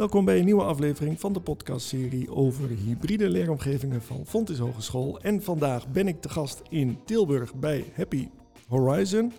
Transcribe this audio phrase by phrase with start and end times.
[0.00, 5.20] Welkom bij een nieuwe aflevering van de podcastserie over hybride leeromgevingen van Fontys Hogeschool.
[5.20, 8.28] En vandaag ben ik te gast in Tilburg bij Happy
[8.68, 9.32] Horizon.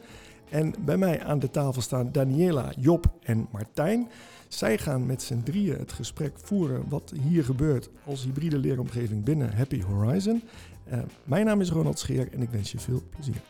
[0.50, 4.10] En bij mij aan de tafel staan Daniela, Job en Martijn.
[4.48, 9.56] Zij gaan met z'n drieën het gesprek voeren wat hier gebeurt als hybride leeromgeving binnen
[9.56, 10.44] Happy Horizon.
[10.92, 13.42] Uh, mijn naam is Ronald Scheer en ik wens je veel plezier.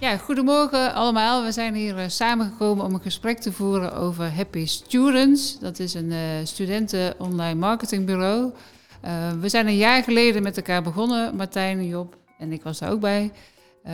[0.00, 1.44] Ja, goedemorgen allemaal.
[1.44, 5.58] We zijn hier uh, samengekomen om een gesprek te voeren over Happy Students.
[5.58, 8.52] Dat is een uh, studenten-online marketingbureau.
[9.04, 12.90] Uh, we zijn een jaar geleden met elkaar begonnen, Martijn, Job en ik was daar
[12.90, 13.32] ook bij.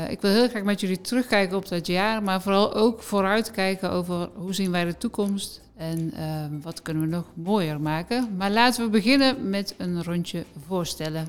[0.08, 4.28] ik wil heel graag met jullie terugkijken op dat jaar, maar vooral ook vooruitkijken over
[4.34, 6.12] hoe zien wij de toekomst en
[6.62, 8.36] wat kunnen we nog mooier maken.
[8.36, 11.28] Maar laten we beginnen met een rondje voorstellen.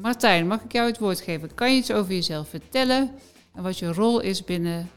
[0.00, 1.54] Martijn, mag ik jou het woord geven?
[1.54, 3.10] Kan je iets over jezelf vertellen?
[3.56, 4.88] en wat je rol is binnen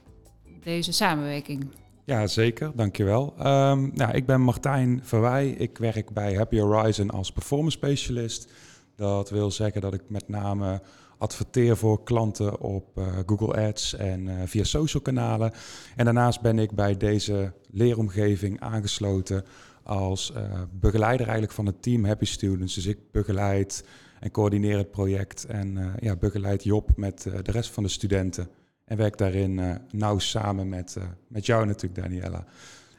[0.63, 1.67] deze samenwerking.
[2.05, 2.71] Ja, zeker.
[2.75, 3.33] Dankjewel.
[3.37, 5.49] Um, nou, ik ben Martijn Verwij.
[5.49, 8.51] Ik werk bij Happy Horizon als performance specialist.
[8.95, 10.81] Dat wil zeggen dat ik met name
[11.19, 15.51] adverteer voor klanten op uh, Google Ads en uh, via social kanalen.
[15.95, 19.45] En daarnaast ben ik bij deze leeromgeving aangesloten
[19.83, 22.75] als uh, begeleider eigenlijk van het team Happy Students.
[22.75, 23.85] Dus ik begeleid
[24.19, 28.47] en coördineer het project en ja, begeleid Job met de rest van de studenten.
[28.85, 30.97] En werk daarin nauw samen met,
[31.27, 32.45] met jou natuurlijk, Daniela.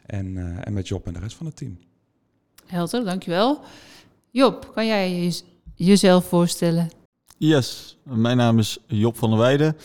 [0.07, 1.79] En, en met Job en de rest van het team.
[2.67, 3.61] Helder, dankjewel.
[4.31, 5.33] Job, kan jij
[5.75, 6.91] jezelf voorstellen?
[7.43, 9.77] Yes, mijn naam is Job van der Weijden.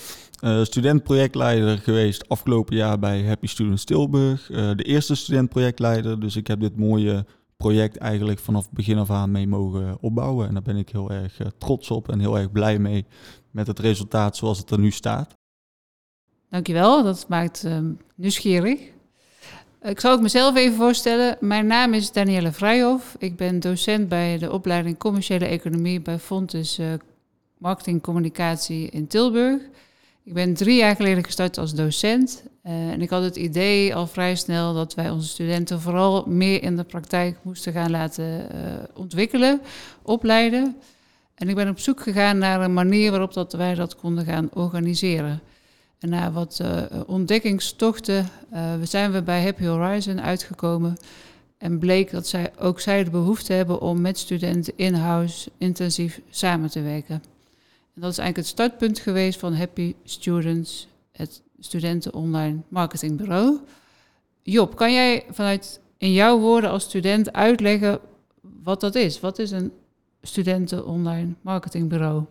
[0.42, 4.50] Uh, studentprojectleider geweest afgelopen jaar bij Happy Students Tilburg.
[4.50, 7.26] Uh, de eerste studentprojectleider, dus ik heb dit mooie
[7.58, 10.48] project eigenlijk vanaf begin af aan mee mogen opbouwen.
[10.48, 13.06] En daar ben ik heel erg uh, trots op en heel erg blij mee
[13.52, 15.34] met het resultaat zoals het er nu staat.
[16.50, 17.78] Dankjewel, dat maakt uh,
[18.16, 18.80] nieuwsgierig.
[19.82, 21.38] Ik zal ook mezelf even voorstellen.
[21.40, 23.16] Mijn naam is Danielle Vrijhof.
[23.18, 26.80] Ik ben docent bij de opleiding Commerciële Economie bij Fontes
[27.58, 29.62] Marketing Communicatie in Tilburg.
[30.24, 32.44] Ik ben drie jaar geleden gestart als docent.
[32.66, 36.64] Uh, en ik had het idee al vrij snel dat wij onze studenten vooral meer
[36.64, 39.62] in de praktijk moesten gaan laten uh, ontwikkelen,
[40.02, 40.76] opleiden.
[41.36, 44.50] En ik ben op zoek gegaan naar een manier waarop dat wij dat konden gaan
[44.54, 45.42] organiseren.
[46.00, 48.30] En na wat uh, ontdekkingstochten
[48.84, 50.98] zijn we bij Happy Horizon uitgekomen.
[51.58, 56.70] En bleek dat zij, ook zij de behoefte hebben om met studenten in-house intensief samen
[56.70, 57.35] te werken.
[57.96, 63.60] En dat is eigenlijk het startpunt geweest van Happy Students, het studenten online marketingbureau.
[64.42, 68.00] Job, kan jij vanuit in jouw woorden als student uitleggen
[68.64, 69.20] wat dat is?
[69.20, 69.72] Wat is een
[70.22, 72.26] studenten online marketingbureau?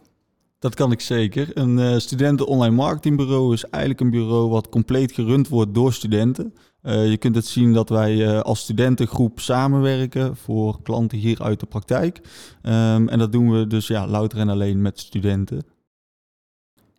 [0.64, 1.50] Dat kan ik zeker.
[1.54, 6.54] Een uh, studenten online marketingbureau is eigenlijk een bureau wat compleet gerund wordt door studenten.
[6.82, 11.60] Uh, je kunt het zien dat wij uh, als studentengroep samenwerken voor klanten hier uit
[11.60, 12.20] de praktijk.
[12.62, 15.62] Um, en dat doen we dus ja, louter en alleen met studenten.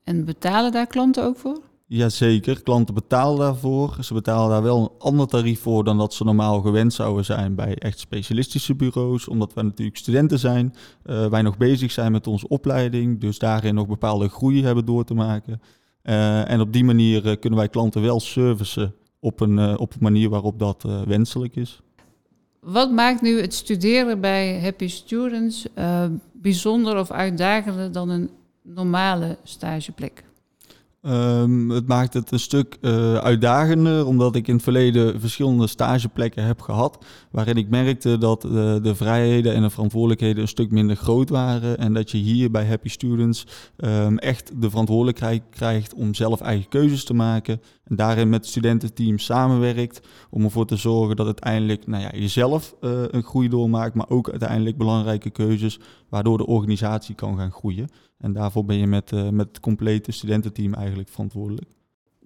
[0.03, 1.59] En betalen daar klanten ook voor?
[1.87, 3.97] Jazeker, klanten betalen daarvoor.
[4.01, 7.55] Ze betalen daar wel een ander tarief voor dan dat ze normaal gewend zouden zijn
[7.55, 9.27] bij echt specialistische bureaus.
[9.27, 10.75] Omdat wij natuurlijk studenten zijn,
[11.05, 15.03] uh, wij nog bezig zijn met onze opleiding, dus daarin nog bepaalde groei hebben door
[15.03, 15.61] te maken.
[16.03, 19.99] Uh, en op die manier uh, kunnen wij klanten wel servicen op een, op een
[20.01, 21.81] manier waarop dat wenselijk is.
[22.59, 25.67] Wat maakt nu het studeren bij Happy Students
[26.33, 28.29] bijzonder of uitdagender dan een
[28.61, 30.24] normale stageplek?
[31.07, 36.45] Um, het maakt het een stuk uh, uitdagender, omdat ik in het verleden verschillende stageplekken
[36.45, 37.05] heb gehad.
[37.31, 38.51] Waarin ik merkte dat uh,
[38.81, 41.77] de vrijheden en de verantwoordelijkheden een stuk minder groot waren.
[41.77, 46.69] En dat je hier bij Happy Students um, echt de verantwoordelijkheid krijgt om zelf eigen
[46.69, 47.61] keuzes te maken.
[47.85, 53.03] En daarin met studententeam samenwerkt om ervoor te zorgen dat uiteindelijk nou ja, jezelf uh,
[53.07, 57.89] een groei doormaakt, maar ook uiteindelijk belangrijke keuzes waardoor de organisatie kan gaan groeien.
[58.17, 61.67] En daarvoor ben je met, uh, met het complete studententeam eigenlijk verantwoordelijk.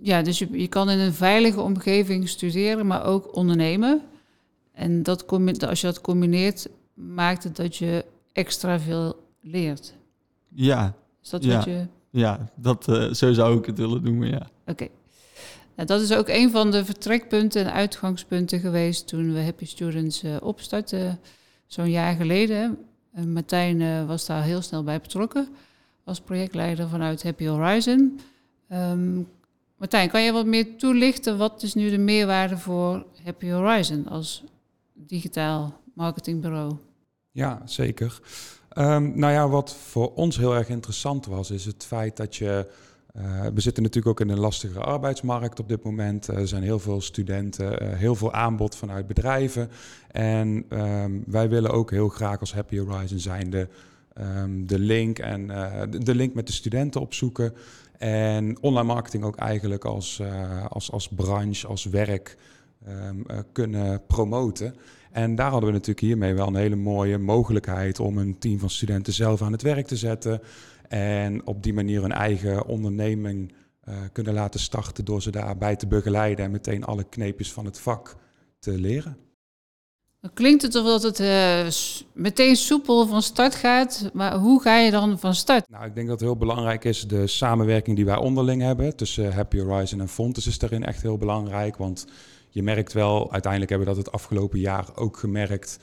[0.02, 4.02] Ja, dus je, je kan in een veilige omgeving studeren, maar ook ondernemen.
[4.72, 5.28] En dat,
[5.68, 9.94] als je dat combineert, maakt het dat je extra veel leert.
[10.48, 10.96] Ja.
[11.24, 11.56] Is dat ja.
[11.56, 11.88] wat je...
[12.10, 14.50] Ja, dat, uh, zo zou ik het willen noemen, ja.
[14.62, 14.72] Oké.
[14.72, 14.90] Okay.
[15.80, 20.24] Nou, dat is ook een van de vertrekpunten en uitgangspunten geweest toen we Happy Students
[20.24, 21.20] uh, opstartten,
[21.66, 22.78] zo'n jaar geleden.
[23.14, 25.48] En Martijn uh, was daar heel snel bij betrokken
[26.04, 28.20] als projectleider vanuit Happy Horizon.
[28.72, 29.28] Um,
[29.78, 31.38] Martijn, kan je wat meer toelichten?
[31.38, 34.44] Wat is nu de meerwaarde voor Happy Horizon als
[34.94, 36.76] digitaal marketingbureau?
[37.32, 38.20] Ja, zeker.
[38.70, 42.72] Ehm, nou ja, wat voor ons heel erg interessant was, is het feit dat je.
[43.22, 46.28] Uh, we zitten natuurlijk ook in een lastige arbeidsmarkt op dit moment.
[46.28, 49.70] Er zijn heel veel studenten, uh, heel veel aanbod vanuit bedrijven.
[50.12, 53.68] En um, wij willen ook heel graag als Happy Horizon zijn de,
[54.20, 57.54] um, de link en uh, de link met de studenten opzoeken.
[57.98, 60.22] En online marketing ook eigenlijk als,
[60.70, 62.38] als, als branche, als werk
[63.52, 64.76] kunnen promoten.
[65.12, 68.70] En daar hadden we natuurlijk hiermee wel een hele mooie mogelijkheid om een team van
[68.70, 70.42] studenten zelf aan het werk te zetten.
[70.90, 73.54] En op die manier een eigen onderneming
[73.90, 77.80] uh, kunnen laten starten door ze daarbij te begeleiden en meteen alle kneepjes van het
[77.80, 78.16] vak
[78.60, 79.18] te leren.
[80.22, 81.68] Dan klinkt het dat het uh,
[82.14, 85.70] meteen soepel van start gaat, maar hoe ga je dan van start?
[85.70, 89.34] Nou, ik denk dat het heel belangrijk is de samenwerking die wij onderling hebben tussen
[89.34, 92.06] Happy Horizon en Fontes is daarin echt heel belangrijk, want
[92.50, 95.80] je merkt wel, uiteindelijk hebben we dat het afgelopen jaar ook gemerkt.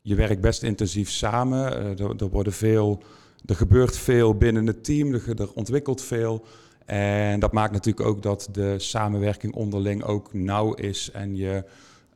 [0.00, 1.72] Je werkt best intensief samen.
[1.98, 3.02] Er, er, worden veel,
[3.46, 6.44] er gebeurt veel binnen het team, er, ontwikkelt veel.
[6.84, 11.64] En dat maakt natuurlijk ook dat de samenwerking onderling ook nauw is en je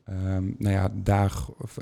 [0.09, 1.33] um, nou ja, daar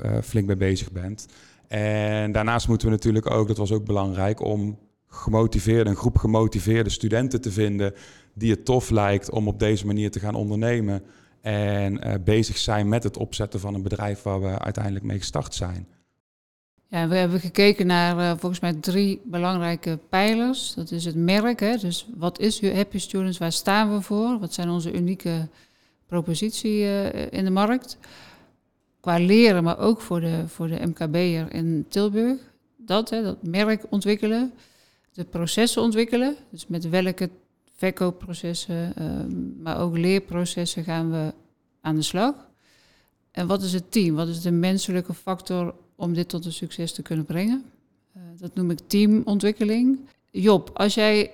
[0.04, 1.26] uh, flink mee bezig bent.
[1.68, 4.78] En daarnaast moeten we natuurlijk ook, dat was ook belangrijk, om
[5.08, 7.94] gemotiveerde, een groep gemotiveerde studenten te vinden
[8.34, 11.02] die het tof lijkt om op deze manier te gaan ondernemen.
[11.40, 15.54] En uh, bezig zijn met het opzetten van een bedrijf waar we uiteindelijk mee gestart
[15.54, 15.88] zijn.
[16.88, 20.74] Ja, we hebben gekeken naar uh, volgens mij drie belangrijke pijlers.
[20.74, 21.76] Dat is het merk, hè?
[21.76, 24.38] dus wat is Happy Students, waar staan we voor?
[24.38, 25.48] Wat zijn onze unieke
[26.06, 27.98] propositie uh, in de markt?
[29.00, 32.40] Qua leren, maar ook voor de, voor de MKB'er in Tilburg.
[32.76, 34.52] Dat, hè, dat merk ontwikkelen,
[35.12, 36.36] de processen ontwikkelen.
[36.50, 37.30] Dus met welke
[37.76, 39.04] verkoopprocessen, uh,
[39.62, 41.32] maar ook leerprocessen gaan we
[41.80, 42.34] aan de slag.
[43.30, 44.14] En wat is het team?
[44.14, 47.64] Wat is de menselijke factor om dit tot een succes te kunnen brengen?
[48.16, 49.98] Uh, dat noem ik teamontwikkeling.
[50.30, 51.30] Job, als jij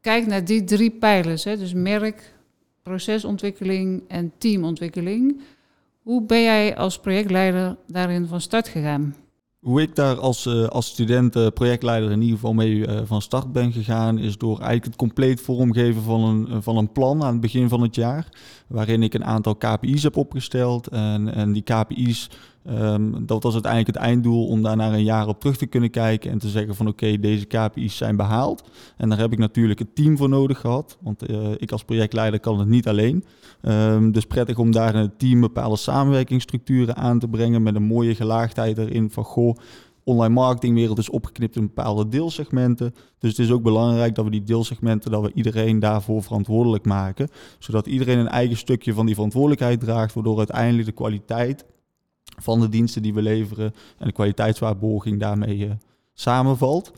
[0.00, 2.34] kijkt naar die drie pijlers, hè, dus merk,
[2.82, 5.40] procesontwikkeling en teamontwikkeling,
[6.02, 9.14] hoe ben jij als projectleider daarin van start gegaan?
[9.58, 13.52] Hoe ik daar als, uh, als student uh, projectleider in ieder geval mee van start
[13.52, 17.40] ben gegaan, is door eigenlijk het compleet vormgeven van een, van een plan aan het
[17.40, 18.28] begin van het jaar.
[18.66, 20.86] Waarin ik een aantal KPI's heb opgesteld.
[20.86, 22.30] En, en die KPI's
[22.70, 25.90] Um, dat was uiteindelijk het einddoel om daar na een jaar op terug te kunnen
[25.90, 28.68] kijken en te zeggen van oké, deze KPI's zijn behaald.
[28.96, 32.40] En daar heb ik natuurlijk het team voor nodig gehad, want uh, ik als projectleider
[32.40, 33.24] kan het niet alleen.
[33.62, 38.14] Um, dus prettig om daar het team bepaalde samenwerkingsstructuren aan te brengen met een mooie
[38.14, 39.56] gelaagdheid erin van goh,
[40.04, 42.94] online marketingwereld is opgeknipt in bepaalde deelsegmenten.
[43.18, 47.28] Dus het is ook belangrijk dat we die deelsegmenten, dat we iedereen daarvoor verantwoordelijk maken.
[47.58, 51.64] Zodat iedereen een eigen stukje van die verantwoordelijkheid draagt, waardoor uiteindelijk de kwaliteit
[52.36, 55.70] van de diensten die we leveren en de kwaliteitswaarborging daarmee uh,
[56.12, 56.92] samenvalt.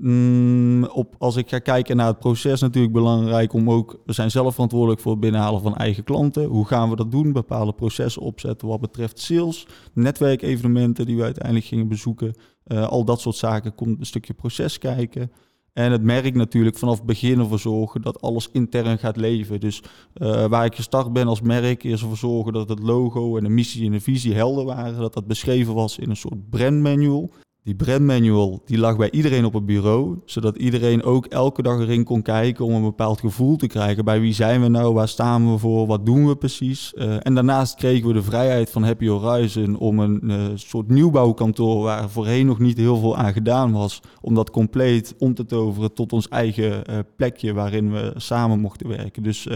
[0.00, 4.30] Mm, op, als ik ga kijken naar het proces, natuurlijk belangrijk om ook, we zijn
[4.30, 6.44] zelf verantwoordelijk voor het binnenhalen van eigen klanten.
[6.44, 7.32] Hoe gaan we dat doen?
[7.32, 12.34] Bepaalde processen opzetten wat betreft sales, netwerkevenementen die we uiteindelijk gingen bezoeken.
[12.66, 15.32] Uh, al dat soort zaken komt een stukje proces kijken.
[15.72, 19.60] En het merk natuurlijk vanaf het begin ervoor zorgen dat alles intern gaat leven.
[19.60, 19.82] Dus
[20.14, 23.50] uh, waar ik gestart ben als merk, is ervoor zorgen dat het logo en de
[23.50, 25.00] missie en de visie helder waren.
[25.00, 27.30] Dat dat beschreven was in een soort brandmanual.
[27.64, 32.04] Die brandmanual die lag bij iedereen op het bureau, zodat iedereen ook elke dag erin
[32.04, 34.04] kon kijken om een bepaald gevoel te krijgen.
[34.04, 36.92] Bij wie zijn we nou, waar staan we voor, wat doen we precies.
[36.94, 41.82] Uh, en daarnaast kregen we de vrijheid van Happy Horizon om een uh, soort nieuwbouwkantoor
[41.82, 45.92] waar voorheen nog niet heel veel aan gedaan was, om dat compleet om te toveren
[45.92, 49.22] tot ons eigen uh, plekje waarin we samen mochten werken.
[49.22, 49.48] Dus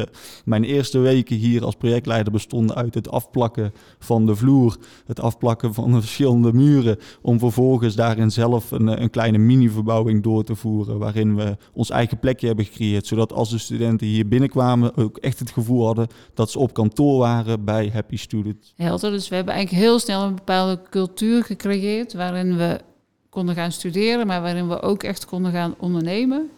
[0.44, 5.75] mijn eerste weken hier als projectleider bestonden uit het afplakken van de vloer, het afplakken
[5.75, 10.98] van de verschillende muren, om vervolgens daarin zelf een, een kleine mini-verbouwing door te voeren.
[10.98, 13.06] Waarin we ons eigen plekje hebben gecreëerd.
[13.06, 17.18] Zodat als de studenten hier binnenkwamen ook echt het gevoel hadden dat ze op kantoor
[17.18, 18.72] waren bij Happy Students.
[18.76, 22.12] Helder, dus we hebben eigenlijk heel snel een bepaalde cultuur gecreëerd.
[22.12, 22.80] Waarin we
[23.28, 26.50] konden gaan studeren, maar waarin we ook echt konden gaan ondernemen.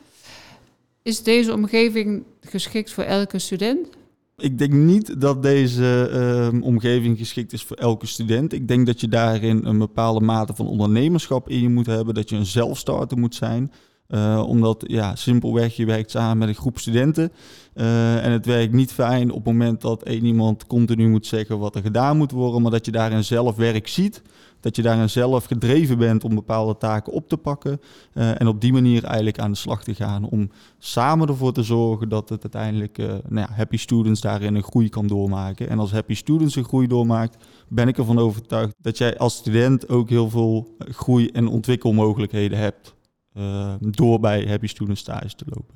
[1.02, 3.88] Is deze omgeving geschikt voor elke student?
[4.36, 6.10] Ik denk niet dat deze
[6.52, 8.52] uh, omgeving geschikt is voor elke student.
[8.52, 12.14] Ik denk dat je daarin een bepaalde mate van ondernemerschap in je moet hebben.
[12.14, 13.72] Dat je een zelfstarter moet zijn.
[14.08, 17.32] Uh, omdat, ja, simpelweg, je werkt samen met een groep studenten.
[17.74, 21.58] Uh, en het werkt niet fijn op het moment dat één iemand continu moet zeggen
[21.58, 22.62] wat er gedaan moet worden.
[22.62, 24.22] Maar dat je daarin zelf werk ziet
[24.66, 27.80] dat je daarin zelf gedreven bent om bepaalde taken op te pakken.
[28.12, 31.62] eh, en op die manier eigenlijk aan de slag te gaan om samen ervoor te
[31.62, 35.68] zorgen dat het uiteindelijk eh, nou ja, happy students daarin een groei kan doormaken.
[35.68, 39.88] En als happy students een groei doormaakt, ben ik ervan overtuigd dat jij als student
[39.88, 42.94] ook heel veel groei- en ontwikkelmogelijkheden hebt
[43.32, 45.74] eh, door bij happy students stage te lopen.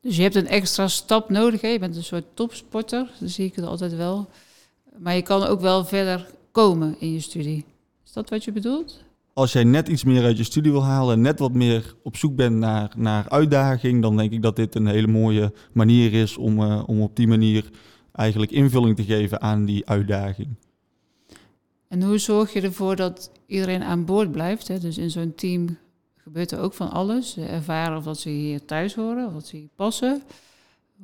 [0.00, 1.60] Dus je hebt een extra stap nodig.
[1.60, 1.68] Hè?
[1.68, 4.28] Je bent een soort topsporter, dat zie ik het altijd wel.
[4.98, 7.64] Maar je kan ook wel verder komen in je studie.
[8.12, 9.04] Is dat wat je bedoelt?
[9.32, 12.16] Als jij net iets meer uit je studie wil halen en net wat meer op
[12.16, 16.36] zoek bent naar, naar uitdaging, dan denk ik dat dit een hele mooie manier is
[16.36, 17.70] om, eh, om op die manier
[18.12, 20.48] eigenlijk invulling te geven aan die uitdaging.
[21.88, 24.68] En hoe zorg je ervoor dat iedereen aan boord blijft?
[24.68, 24.78] Hè?
[24.78, 25.78] Dus in zo'n team
[26.16, 27.32] gebeurt er ook van alles.
[27.32, 30.22] Ze ervaren of dat ze hier thuis horen, of dat ze hier passen.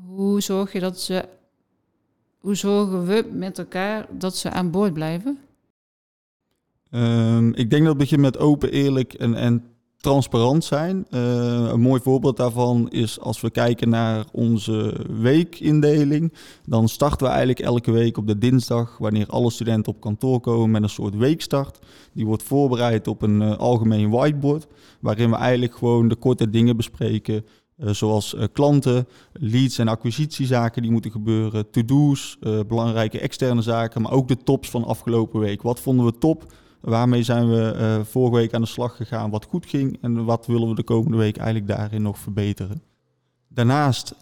[0.07, 1.29] Hoe zorg je dat ze...
[2.38, 5.38] Hoe zorgen we met elkaar dat ze aan boord blijven?
[6.90, 9.62] Ehm, ik denk dat het begint met open, eerlijk en, en
[10.00, 11.07] transparant zijn.
[11.11, 16.33] Eh, een mooi voorbeeld daarvan is als we kijken naar onze weekindeling.
[16.64, 20.71] Dan starten we eigenlijk elke week op de dinsdag, wanneer alle studenten op kantoor komen,
[20.71, 21.78] met een soort weekstart.
[22.12, 24.66] Die wordt voorbereid op een eh, algemeen whiteboard,
[25.00, 27.45] waarin we eigenlijk gewoon de korte dingen bespreken.
[27.76, 34.28] eh, zoals klanten, leads en acquisitiezaken die moeten gebeuren, to-do's, belangrijke externe zaken, maar ook
[34.28, 35.62] de tops van afgelopen week.
[35.62, 36.52] Wat vonden we top?
[36.81, 40.47] Waarmee zijn we eh, vorige week aan de slag gegaan, wat goed ging en wat
[40.47, 42.83] willen we de komende week eigenlijk daarin nog verbeteren.
[43.49, 44.15] Daarnaast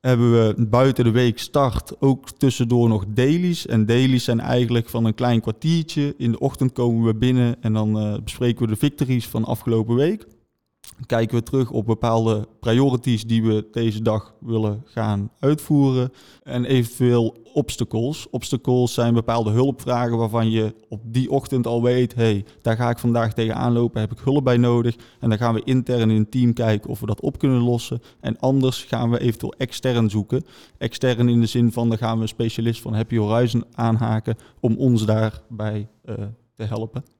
[0.00, 3.66] hebben we buiten de week start ook tussendoor nog dailies.
[3.66, 6.14] En dailies zijn eigenlijk van een klein kwartiertje.
[6.18, 9.94] In de ochtend komen we binnen en dan eh, bespreken we de victories van afgelopen
[9.94, 10.26] week.
[11.06, 16.12] Kijken we terug op bepaalde priorities die we deze dag willen gaan uitvoeren.
[16.42, 18.30] En eventueel obstacles.
[18.30, 22.14] Obstacles zijn bepaalde hulpvragen waarvan je op die ochtend al weet...
[22.14, 24.96] hey, daar ga ik vandaag tegenaan lopen, heb ik hulp bij nodig.
[25.20, 28.00] En dan gaan we intern in een team kijken of we dat op kunnen lossen.
[28.20, 30.44] En anders gaan we eventueel extern zoeken.
[30.78, 34.36] Extern in de zin van, dan gaan we een specialist van Happy Horizon aanhaken...
[34.60, 36.14] om ons daarbij eh,
[36.54, 37.13] te helpen.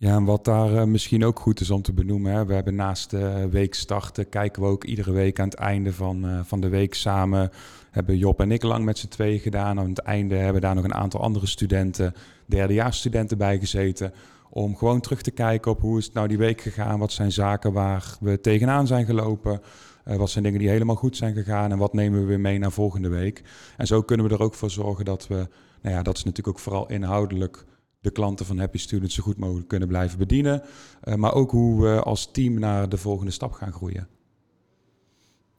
[0.00, 2.32] Ja, en wat daar eh, misschien ook goed is om te benoemen.
[2.32, 5.92] Hè, we hebben naast de week starten, kijken we ook iedere week aan het einde
[5.92, 7.50] van, eh, van de week samen.
[7.90, 9.78] Hebben Job en ik lang met z'n tweeën gedaan.
[9.78, 12.14] Aan het einde hebben daar nog een aantal andere studenten,
[12.46, 14.12] derdejaarsstudenten bij gezeten.
[14.50, 16.98] Om gewoon terug te kijken op hoe is het nou die week gegaan.
[16.98, 19.60] Wat zijn zaken waar we tegenaan zijn gelopen.
[20.04, 21.70] Eh, wat zijn dingen die helemaal goed zijn gegaan.
[21.70, 23.42] En wat nemen we weer mee naar volgende week.
[23.76, 25.48] En zo kunnen we er ook voor zorgen dat we,
[25.82, 27.64] nou ja, dat ze natuurlijk ook vooral inhoudelijk
[28.00, 30.62] de klanten van Happy Students zo goed mogelijk kunnen blijven bedienen.
[31.04, 34.08] Uh, maar ook hoe we als team naar de volgende stap gaan groeien.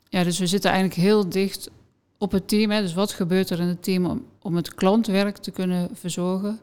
[0.04, 1.72] Ja, dus we zitten eigenlijk heel dicht
[2.18, 2.72] op het team.
[2.72, 2.82] Hè.
[2.82, 6.60] Dus wat gebeurt er in het team om, om het klantwerk te kunnen verzorgen?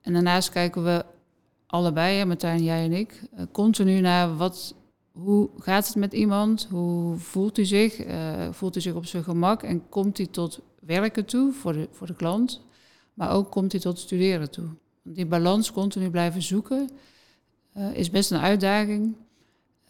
[0.00, 1.04] En daarnaast kijken we
[1.66, 4.74] allebei, hè, Martijn, jij en ik, uh, continu naar wat,
[5.12, 6.66] hoe gaat het met iemand?
[6.70, 8.06] Hoe voelt hij zich?
[8.06, 9.62] Uh, voelt hij zich op zijn gemak?
[9.62, 12.64] En komt hij tot werken toe voor de, voor de klant?
[13.14, 14.68] Maar ook komt hij tot studeren toe?
[15.08, 16.90] Die balans continu blijven zoeken
[17.76, 19.14] uh, is best een uitdaging.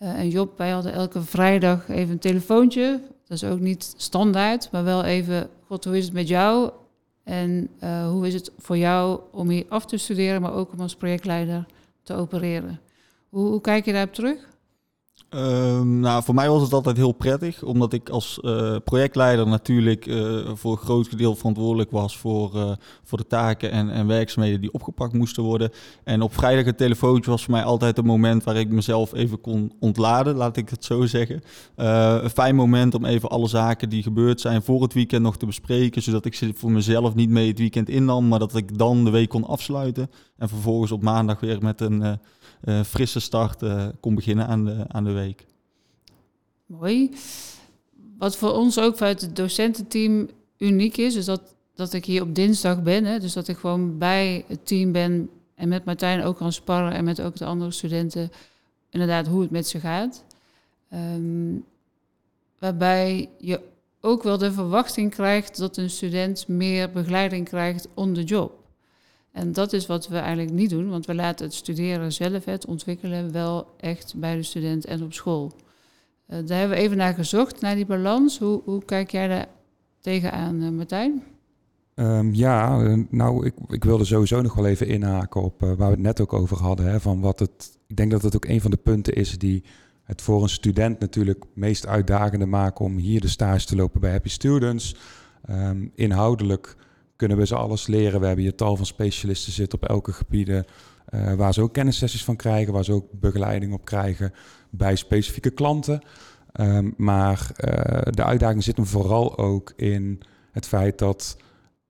[0.03, 3.01] Uh, en Job, wij hadden elke vrijdag even een telefoontje.
[3.27, 6.71] Dat is ook niet standaard, maar wel even, god, hoe is het met jou?
[7.25, 10.81] En uh, hoe is het voor jou om hier af te studeren, maar ook om
[10.81, 11.67] als projectleider
[12.03, 12.81] te opereren?
[13.29, 14.49] Hoe kijk je daarop terug?
[15.31, 20.07] Um, nou, voor mij was het altijd heel prettig, omdat ik als uh, projectleider natuurlijk
[20.07, 22.73] uh, voor een groot gedeelte verantwoordelijk was voor, uh,
[23.05, 25.71] voor de taken en, en, werkzaamheden die opgepakt moesten worden.
[26.05, 29.41] En op vrijdag het telefoontje was voor mij altijd een moment waar ik mezelf even
[29.41, 31.43] kon ontladen, laat ik het zo zeggen.
[31.75, 35.47] een fijn moment om even alle zaken die gebeurd zijn voor het weekend nog te
[35.47, 39.05] bespreken, zodat ik ze voor mezelf niet mee het weekend innam, maar dat ik dan
[39.05, 40.11] de week kon afsluiten.
[40.37, 42.19] En vervolgens op maandag weer met een
[42.85, 43.63] frisse start
[44.01, 45.26] kon beginnen aan de, aan de week.
[46.67, 47.11] Mooi.
[48.19, 50.29] Wat voor ons ook vanuit het docententeam
[50.59, 53.05] uniek is, is dat, dat ik hier op dinsdag ben.
[53.05, 56.93] Hè, dus dat ik gewoon bij het team ben en met Martijn ook kan sparren
[56.93, 58.31] en met ook de andere studenten
[58.91, 60.25] inderdaad hoe het met ze gaat.
[60.93, 61.65] Um,
[62.59, 63.61] waarbij je
[64.01, 68.66] ook wel de verwachting krijgt dat een student meer begeleiding krijgt on the job.
[69.37, 72.67] En dat is wat we eigenlijk niet doen, want we laten het studeren zelf, het
[72.67, 75.53] ontwikkelen, wel echt bij de student en op school.
[76.29, 78.39] Uh, daar hebben we even naar gezocht, naar die balans.
[78.39, 79.47] Hoe, hoe kijk jij daar
[80.01, 81.23] tegenaan, uh, Martijn?
[81.95, 82.79] Um, ja,
[83.11, 86.33] nou, ik, ik wilde sowieso nog wel even inhaken op waar we het net ook
[86.33, 86.87] over hadden.
[86.87, 89.65] Hè, van wat het, ik denk dat het ook een van de punten is die
[90.03, 94.11] het voor een student natuurlijk meest uitdagende maken om hier de stage te lopen bij
[94.11, 94.97] Happy Students.
[95.51, 96.77] Um, inhoudelijk
[97.17, 98.21] kunnen we ze alles leren.
[98.21, 100.65] We hebben hier tal van specialisten zitten op elke gebieden.
[101.15, 104.33] Uh, waar ze ook kennissessies van krijgen, waar ze ook begeleiding op krijgen
[104.71, 106.03] bij specifieke klanten.
[106.61, 110.21] Um, maar uh, de uitdaging zit hem vooral ook in
[110.53, 111.37] het feit dat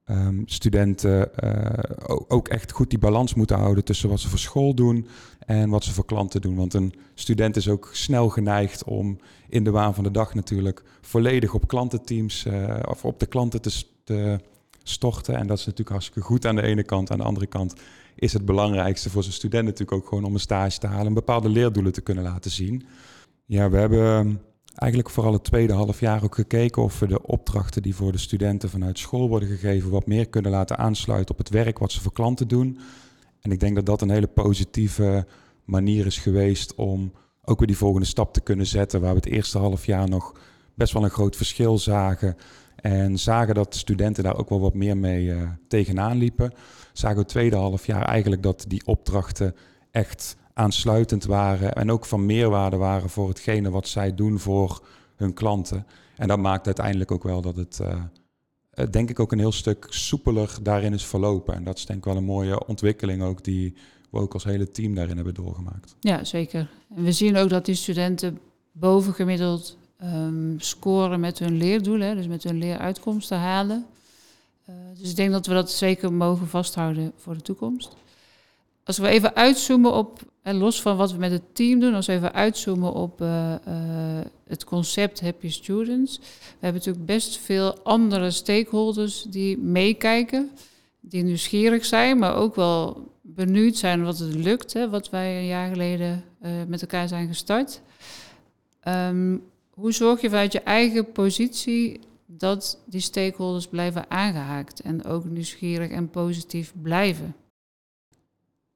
[0.05, 4.75] um, studenten uh, ook echt goed die balans moeten houden tussen wat ze voor school
[4.75, 6.57] doen en wat ze voor klanten doen.
[6.57, 9.19] Want een student is ook snel geneigd om
[9.49, 12.47] in de waan van de dag natuurlijk volledig op klantenteams
[12.89, 14.41] of op de klanten te, te
[14.89, 15.37] storten.
[15.37, 17.11] En dat is natuurlijk hartstikke goed aan de ene kant.
[17.11, 17.75] Aan de andere kant
[18.15, 21.15] is het belangrijkste voor zijn student natuurlijk ook gewoon om een stage te halen en
[21.15, 22.87] bepaalde leerdoelen te kunnen laten zien.
[23.45, 24.41] Ja, we hebben
[24.75, 28.19] eigenlijk vooral het tweede half jaar ook gekeken of we de opdrachten die voor de
[28.19, 32.01] studenten vanuit school worden gegeven wat meer kunnen laten aansluiten op het werk wat ze
[32.01, 32.79] voor klanten doen.
[33.41, 35.27] En ik denk dat dat een hele positieve
[35.65, 37.13] manier is geweest om
[37.45, 40.33] ook weer die volgende stap te kunnen zetten, waar we het eerste half jaar nog
[40.75, 42.37] best wel een groot verschil zagen.
[42.77, 46.53] En zagen dat studenten daar ook wel wat meer mee uh, tegenaan liepen.
[46.93, 49.55] Zagen we het tweede half jaar eigenlijk dat die opdrachten
[49.91, 55.35] echt aansluitend waren en ook van meerwaarde waren voor hetgene wat zij doen voor hun
[55.35, 55.87] klanten.
[56.17, 59.87] En dat maakt uiteindelijk ook wel dat het, uh, denk ik, ook een heel stuk
[59.89, 61.55] soepeler daarin is verlopen.
[61.55, 63.75] En dat is denk ik wel een mooie ontwikkeling ook die
[64.11, 65.97] we ook als hele team daarin hebben doorgemaakt.
[66.01, 66.71] Ja, zeker.
[66.97, 68.39] En we zien ook dat die studenten
[68.73, 73.87] bovengemiddeld um, scoren met hun leerdoelen, dus met hun leeruitkomsten halen.
[74.69, 77.97] Uh, dus ik denk dat we dat zeker mogen vasthouden voor de toekomst.
[78.85, 82.07] Als we even uitzoomen op, en los van wat we met het team doen, als
[82.07, 83.75] we even uitzoomen op uh, uh,
[84.47, 86.19] het concept Happy Students.
[86.19, 86.25] We
[86.61, 90.51] hebben natuurlijk best veel andere stakeholders die meekijken,
[91.01, 95.47] die nieuwsgierig zijn, maar ook wel benieuwd zijn wat het lukt, hè, wat wij een
[95.47, 96.25] jaar geleden
[96.67, 97.81] met elkaar zijn gestart.
[98.89, 99.43] Um,
[99.81, 105.91] hoe zorg je vanuit je eigen positie dat die stakeholders blijven aangehaakt en ook nieuwsgierig
[105.91, 107.35] en positief blijven?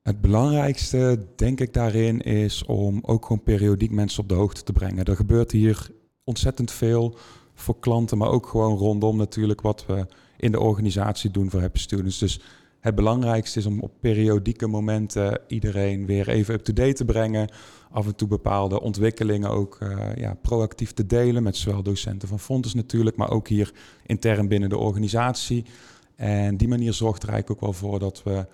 [0.02, 4.73] Het belangrijkste, denk ik, daarin is om ook gewoon periodiek mensen op de hoogte te
[4.73, 5.04] brengen.
[5.04, 5.90] Er gebeurt hier
[6.25, 7.19] ontzettend veel
[7.54, 11.78] voor klanten, maar ook gewoon rondom natuurlijk wat we in de organisatie doen voor Happy
[11.78, 12.19] Students.
[12.19, 12.40] Dus
[12.81, 17.51] het belangrijkste is om op periodieke momenten iedereen weer even up-to-date te brengen.
[17.91, 22.38] Af en toe bepaalde ontwikkelingen ook uh, ja, proactief te delen met zowel docenten van
[22.40, 23.73] Fontes natuurlijk, maar ook hier
[24.07, 25.64] intern binnen de organisatie.
[26.16, 28.47] En die manier zorgt er eigenlijk ook wel voor dat we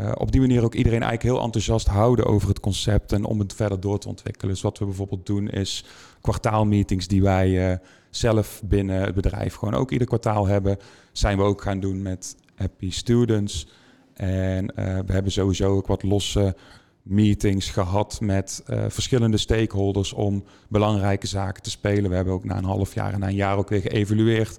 [0.00, 3.38] uh, op die manier ook iedereen eigenlijk heel enthousiast houden over het concept en om
[3.38, 4.50] het verder door te ontwikkelen.
[4.54, 5.84] Dus wat we bijvoorbeeld doen is
[6.20, 7.76] kwartaalmeetings die wij uh,
[8.10, 10.76] zelf binnen het bedrijf gewoon ook ieder kwartaal hebben,
[11.12, 13.66] zijn we ook gaan doen met Happy Students.
[14.14, 16.56] En uh, we hebben sowieso ook wat losse
[17.02, 22.10] meetings gehad met uh, verschillende stakeholders om belangrijke zaken te spelen.
[22.10, 24.58] We hebben ook na een half jaar en na een jaar ook weer geëvalueerd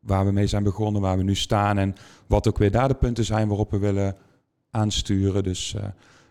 [0.00, 1.94] waar we mee zijn begonnen, waar we nu staan en
[2.26, 4.16] wat ook weer daar de punten zijn waarop we willen
[4.70, 5.42] aansturen.
[5.42, 5.82] Dus uh,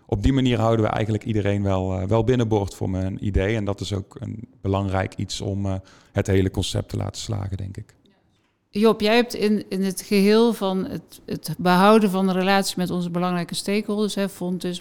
[0.05, 3.55] op die manier houden we eigenlijk iedereen wel, uh, wel binnenboord voor mijn idee.
[3.55, 7.77] En dat is ook een belangrijk iets om het hele concept te laten slagen, denk
[7.77, 7.98] ik.
[8.71, 12.89] Job, jij hebt in, in het geheel van het, het behouden van de relatie met
[12.89, 14.25] onze belangrijke stakeholders, hè,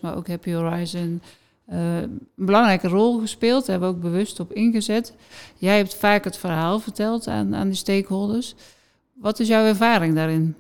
[0.03, 1.23] maar ook Happy Horizon,
[1.67, 3.61] een belangrijke rol gespeeld.
[3.67, 5.15] Daar hebben we ook bewust op ingezet.
[5.57, 8.55] Jij hebt vaak het verhaal verteld aan, aan die stakeholders.
[9.15, 10.57] Wat is jouw ervaring daarin?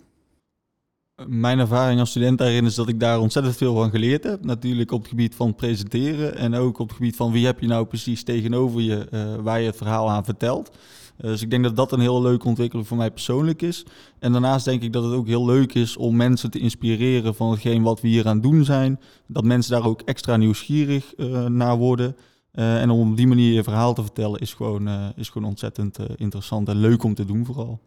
[1.26, 4.44] Mijn ervaring als student daarin is dat ik daar ontzettend veel van geleerd heb.
[4.44, 7.66] Natuurlijk op het gebied van presenteren en ook op het gebied van wie heb je
[7.66, 10.70] nou precies tegenover je uh, waar je het verhaal aan vertelt.
[11.18, 13.84] Dus ik denk dat dat een heel leuke ontwikkeling voor mij persoonlijk is.
[14.18, 17.50] En daarnaast denk ik dat het ook heel leuk is om mensen te inspireren van
[17.50, 19.00] hetgeen wat we hier aan doen zijn.
[19.26, 22.16] Dat mensen daar ook extra nieuwsgierig uh, naar worden.
[22.52, 26.68] en om op die manier je verhaal te vertellen is gewoon, is gewoon ontzettend interessant
[26.68, 27.80] en leuk om te doen vooral.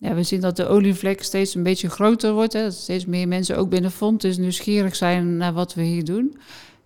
[0.00, 2.52] Ja, we zien dat de olievlek steeds een beetje groter wordt.
[2.52, 2.62] Hè.
[2.62, 6.38] Dat steeds meer mensen ook binnen Fond dus nieuwsgierig zijn naar wat we hier doen.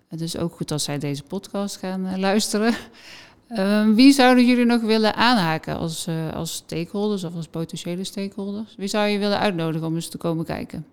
[0.09, 2.75] Het is ook goed als zij deze podcast gaan luisteren.
[3.53, 8.75] Uh, wie zouden jullie nog willen aanhaken als, uh, als stakeholders of als potentiële stakeholders?
[8.77, 10.87] Wie zou je willen uitnodigen om eens te komen kijken?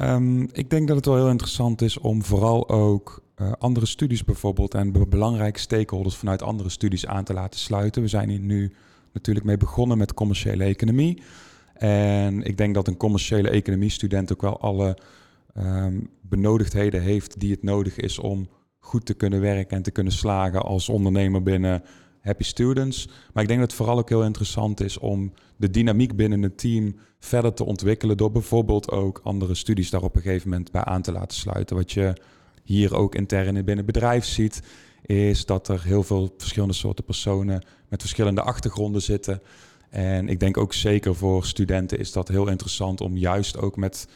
[0.00, 4.24] Um, ik denk dat het wel heel interessant is om vooral ook uh, andere studies
[4.24, 8.02] bijvoorbeeld en belangrijke stakeholders vanuit andere studies aan te laten sluiten.
[8.02, 8.72] We zijn hier nu
[9.12, 11.22] natuurlijk mee begonnen met commerciële economie.
[11.74, 14.96] En ik denk dat een commerciële economie-student ook wel alle
[15.58, 18.48] um, benodigdheden heeft die het nodig is om
[18.90, 21.82] goed te kunnen werken en te kunnen slagen als ondernemer binnen
[22.20, 23.08] Happy Students.
[23.32, 26.58] Maar ik denk dat het vooral ook heel interessant is om de dynamiek binnen het
[26.58, 30.84] team verder te ontwikkelen door bijvoorbeeld ook andere studies daar op een gegeven moment bij
[30.84, 31.76] aan te laten sluiten.
[31.76, 32.16] Wat je
[32.62, 34.62] hier ook intern binnen het bedrijf ziet,
[35.02, 39.42] is dat er heel veel verschillende soorten personen met verschillende achtergronden zitten.
[39.90, 44.08] En ik denk ook zeker voor studenten is dat heel interessant om juist ook met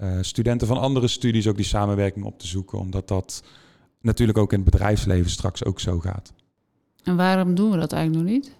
[0.00, 2.78] uh, studenten van andere studies ook die samenwerking op te zoeken.
[2.78, 3.42] Omdat dat
[4.06, 6.32] natuurlijk ook in het bedrijfsleven straks ook zo gaat.
[7.02, 8.54] En waarom doen we dat eigenlijk nog niet?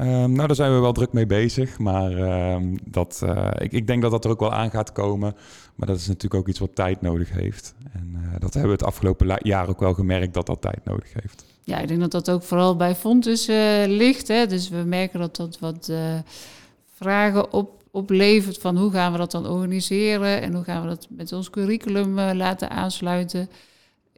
[0.00, 1.78] Um, nou, daar zijn we wel druk mee bezig.
[1.78, 2.12] Maar
[2.52, 5.36] um, dat, uh, ik, ik, denk dat dat er ook wel aan gaat komen.
[5.74, 7.74] Maar dat is natuurlijk ook iets wat tijd nodig heeft.
[7.92, 11.12] En uh, dat hebben we het afgelopen jaar ook wel gemerkt dat dat tijd nodig
[11.12, 11.44] heeft.
[11.64, 14.28] Ja, ik denk dat dat ook vooral bij Fontes uh, ligt.
[14.28, 14.46] Hè?
[14.46, 15.92] Dus we merken dat dat wat
[16.94, 21.06] vragen op, oplevert van hoe gaan we dat dan organiseren en hoe gaan we dat
[21.10, 23.48] met ons curriculum laten aansluiten.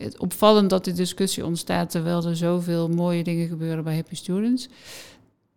[0.03, 4.69] Het opvallend dat die discussie ontstaat terwijl er zoveel mooie dingen gebeuren bij Happy Students.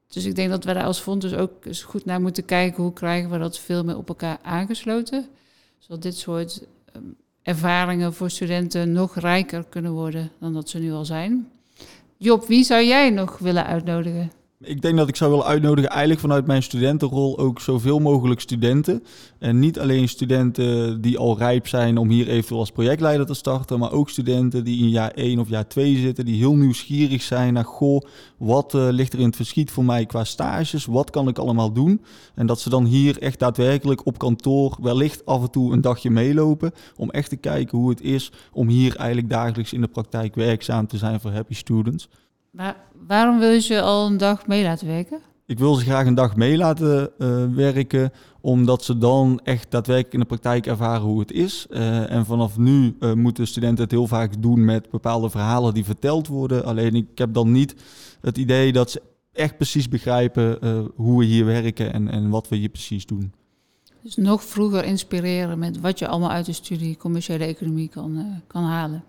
[0.07, 2.83] Dus ik denk dat we daar als fonds dus ook eens goed naar moeten kijken
[2.83, 5.27] hoe krijgen we dat veel meer op elkaar aangesloten.
[5.77, 7.03] Zodat dit soort ehm,
[7.41, 11.51] ervaringen voor studenten nog rijker kunnen worden dan dat ze nu al zijn.
[12.17, 14.31] Job, wie zou jij nog willen uitnodigen?
[14.65, 19.03] Ik denk dat ik zou willen uitnodigen, eigenlijk vanuit mijn studentenrol, ook zoveel mogelijk studenten.
[19.39, 23.79] En niet alleen studenten die al rijp zijn om hier eventueel als projectleider te starten,
[23.79, 27.53] maar ook studenten die in jaar 1 of jaar 2 zitten, die heel nieuwsgierig zijn
[27.53, 28.01] naar, goh,
[28.37, 30.85] wat uh, ligt er in het verschiet voor mij qua stages?
[30.85, 32.01] Wat kan ik allemaal doen?
[32.35, 36.09] En dat ze dan hier echt daadwerkelijk op kantoor wellicht af en toe een dagje
[36.09, 40.35] meelopen, om echt te kijken hoe het is om hier eigenlijk dagelijks in de praktijk
[40.35, 42.09] werkzaam te zijn voor happy students.
[42.53, 42.75] Maar
[43.07, 45.19] waarom wil je ze al een dag mee laten werken?
[45.45, 48.11] Ik wil ze graag een dag mee laten uh, werken,
[48.41, 51.67] omdat ze dan echt daadwerkelijk in de praktijk ervaren hoe het is.
[51.69, 55.85] Uh, en vanaf nu uh, moeten studenten het heel vaak doen met bepaalde verhalen die
[55.85, 56.65] verteld worden.
[56.65, 57.75] Alleen ik heb dan niet
[58.21, 60.59] het idee dat ze echt precies begrijpen
[60.95, 63.33] hoe we hier werken en, en wat we hier precies doen.
[64.03, 68.63] Dus nog vroeger inspireren met wat je allemaal uit de studie commerciële economie kan, kan
[68.63, 69.03] halen.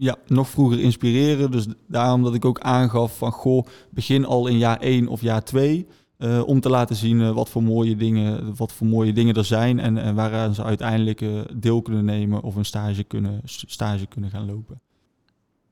[0.00, 1.50] Ja, nog vroeger inspireren.
[1.50, 5.44] Dus daarom dat ik ook aangaf van goh, begin al in jaar 1 of jaar
[5.44, 5.86] 2.
[6.18, 9.44] Uh, om te laten zien uh, wat, voor mooie dingen, wat voor mooie dingen er
[9.44, 14.06] zijn en, en waaraan ze uiteindelijk uh, deel kunnen nemen of een stage kunnen, stage
[14.06, 14.80] kunnen gaan lopen.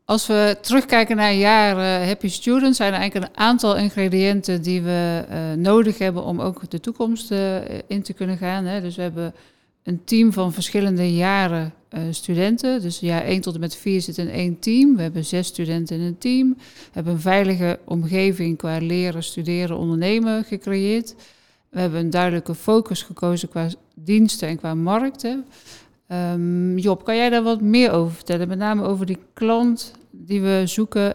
[0.05, 5.25] Als we terugkijken naar jaren Happy Students, zijn er eigenlijk een aantal ingrediënten die we
[5.59, 7.31] nodig hebben om ook de toekomst
[7.87, 8.65] in te kunnen gaan.
[8.65, 8.81] Hè.
[8.81, 9.35] Dus we hebben
[9.87, 12.81] een team van verschillende jaren uh, studenten.
[12.81, 14.97] Dus jaar 1 tot en met 4 zit in één team.
[14.97, 16.55] We hebben zes studenten in een team.
[16.59, 21.15] We hebben een veilige omgeving qua leren, studeren, ondernemen gecreëerd.
[21.69, 25.45] We hebben een duidelijke focus gekozen qua diensten en qua markten.
[26.09, 28.49] Um, Job, kan jij daar wat meer over vertellen?
[28.49, 31.15] Met name over die klant die we zoeken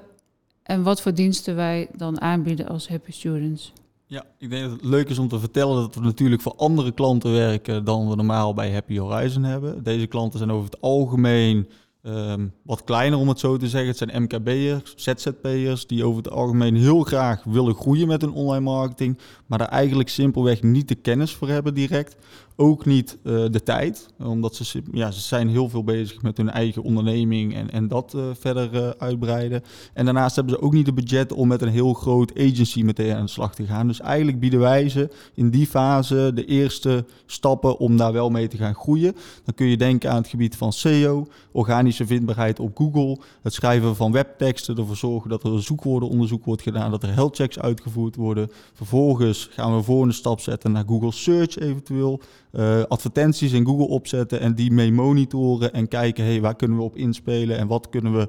[0.64, 3.74] en wat voor diensten wij dan aanbieden als Happy Students.
[4.12, 6.92] Ja, ik denk dat het leuk is om te vertellen dat we natuurlijk voor andere
[6.92, 9.84] klanten werken dan we normaal bij Happy Horizon hebben.
[9.84, 11.68] Deze klanten zijn over het algemeen
[12.04, 13.90] um, wat kleiner, om het zo te zeggen.
[13.90, 18.64] Het zijn MKB'ers, ZZP'ers die over het algemeen heel graag willen groeien met hun online
[18.64, 22.16] marketing, maar daar eigenlijk simpelweg niet de kennis voor hebben direct
[22.62, 26.50] ook niet uh, de tijd, omdat ze, ja, ze zijn heel veel bezig met hun
[26.50, 29.64] eigen onderneming en, en dat uh, verder uh, uitbreiden.
[29.94, 33.16] En daarnaast hebben ze ook niet de budget om met een heel groot agency meteen
[33.16, 33.88] aan de slag te gaan.
[33.88, 38.48] Dus eigenlijk bieden wij ze in die fase de eerste stappen om daar wel mee
[38.48, 39.16] te gaan groeien.
[39.46, 43.96] Dan kun je denken aan het gebied van SEO, organische vindbaarheid op Google, het schrijven
[43.96, 48.16] van webteksten, ervoor zorgen dat er een zoekwoordenonderzoek wordt gedaan, dat er health checks uitgevoerd
[48.16, 48.52] worden.
[48.74, 52.22] Vervolgens gaan we een volgende stap zetten naar Google Search eventueel
[52.52, 56.84] uh, advertenties in Google opzetten en die mee monitoren en kijken, hey, waar kunnen we
[56.84, 58.28] op inspelen en wat kunnen we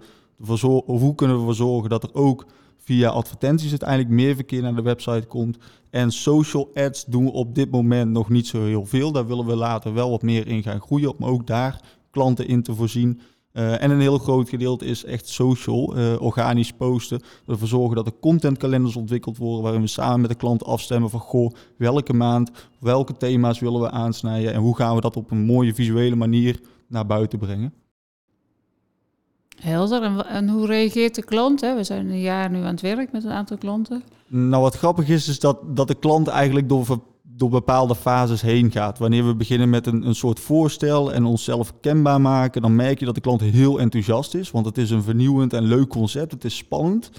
[0.87, 2.47] hoe kunnen we ervoor zorgen dat er ook
[2.79, 5.59] via advertenties uiteindelijk meer verkeer naar de website komt.
[5.91, 9.13] En social ads doen we op dit moment nog niet zo heel veel.
[9.13, 11.81] Daar willen we later wel wat meer in gaan groeien om ook daar
[12.11, 13.21] klanten in te voorzien.
[13.53, 17.23] Uh, en een heel groot gedeelte is echt social, uh, organisch posten.
[17.47, 21.21] Ervoor zorgen dat er contentkalenders ontwikkeld worden waarin we samen met de klant afstemmen van
[21.21, 25.45] goh, welke maand, welke thema's willen we aansnijden en hoe gaan we dat op een
[25.45, 27.73] mooie visuele manier naar buiten brengen.
[29.61, 30.03] Helder.
[30.03, 31.61] En, en hoe reageert de klant?
[31.61, 31.75] Hè?
[31.75, 34.03] We zijn een jaar nu aan het werk met een aantal klanten.
[34.27, 37.03] Nou, wat grappig is, is dat, dat de klant eigenlijk door
[37.37, 38.99] door bepaalde fases heen gaat.
[38.99, 43.05] Wanneer we beginnen met een, een soort voorstel en onszelf kenbaar maken, dan merk je
[43.05, 44.51] dat de klant heel enthousiast is.
[44.51, 46.33] Want het is een vernieuwend en leuk concept.
[46.33, 47.11] Het is spannend.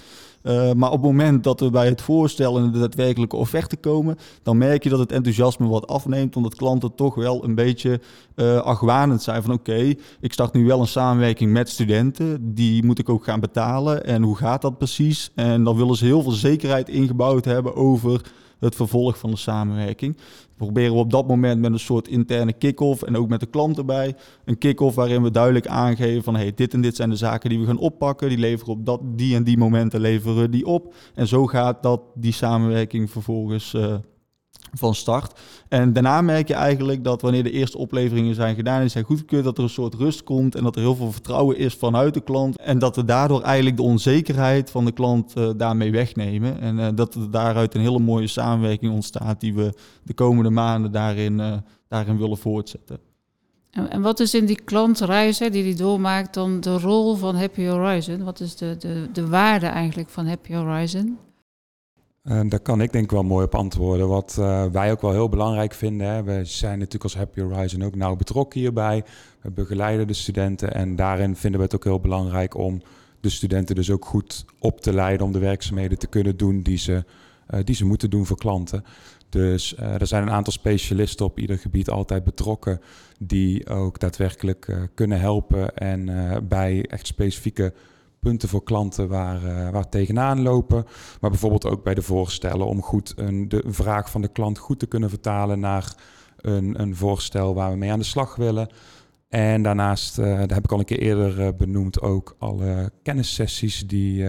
[0.42, 4.16] Uh, maar op het moment dat we bij het voorstellen en de daadwerkelijke offerte komen,
[4.42, 8.00] dan merk je dat het enthousiasme wat afneemt, omdat klanten toch wel een beetje
[8.36, 12.98] uh, argwanend zijn van oké, ik start nu wel een samenwerking met studenten, die moet
[12.98, 15.30] ik ook gaan betalen en hoe gaat dat precies?
[15.34, 18.20] En dan willen ze heel veel zekerheid ingebouwd hebben over
[18.64, 20.16] het vervolg van de samenwerking.
[20.56, 23.78] Proberen we op dat moment met een soort interne kick-off en ook met de klant
[23.78, 24.14] erbij.
[24.44, 27.58] Een kick-off waarin we duidelijk aangeven van hey, dit en dit zijn de zaken die
[27.58, 28.28] we gaan oppakken.
[28.28, 30.94] Die leveren op dat, die en die momenten leveren die op.
[31.14, 33.94] En zo gaat dat die samenwerking vervolgens uh,
[34.74, 35.40] van start.
[35.68, 39.44] En daarna merk je eigenlijk dat wanneer de eerste opleveringen zijn gedaan en zijn goedgekeurd,
[39.44, 42.20] dat er een soort rust komt en dat er heel veel vertrouwen is vanuit de
[42.20, 42.56] klant.
[42.60, 46.60] En dat we daardoor eigenlijk de onzekerheid van de klant uh, daarmee wegnemen.
[46.60, 50.92] En uh, dat er daaruit een hele mooie samenwerking ontstaat die we de komende maanden
[50.92, 51.56] daarin, uh,
[51.88, 52.98] daarin willen voortzetten.
[53.70, 58.24] En, wat is in die klantreis die die doormaakt dan de rol van Happy Horizon?
[58.24, 61.18] Wat is de, de, de waarde eigenlijk van Happy Horizon?
[62.24, 64.08] Uh, daar kan ik denk ik wel mooi op antwoorden.
[64.08, 66.06] Wat uh, wij ook wel heel belangrijk vinden.
[66.06, 66.22] Hè.
[66.22, 69.04] We zijn natuurlijk als Happy Horizon ook nauw betrokken hierbij.
[69.40, 72.82] We begeleiden de studenten en daarin vinden we het ook heel belangrijk om
[73.20, 76.78] de studenten dus ook goed op te leiden om de werkzaamheden te kunnen doen die
[76.78, 77.04] ze,
[77.50, 78.84] uh, die ze moeten doen voor klanten.
[79.28, 82.80] Dus er zijn een aantal specialisten op ieder gebied altijd betrokken
[83.18, 86.08] die ook daadwerkelijk kunnen helpen en
[86.48, 87.72] bij echt specifieke
[88.24, 90.84] punten voor klanten waar, uh, waar tegenaan lopen.
[91.20, 94.78] Maar bijvoorbeeld ook bij de voorstellen om goed een, de vraag van de klant goed
[94.78, 95.94] te kunnen vertalen naar
[96.36, 98.68] een, een voorstel waar we mee aan de slag willen.
[99.28, 103.86] En daarnaast, uh, dat heb ik al een keer eerder uh, benoemd, ook alle kennissessies
[103.86, 104.26] die,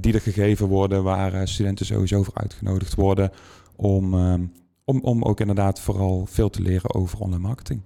[0.00, 3.30] die er gegeven worden, waar studenten sowieso voor uitgenodigd worden
[3.76, 4.14] om,
[4.84, 7.80] om, om ook inderdaad vooral veel te leren over online marketing.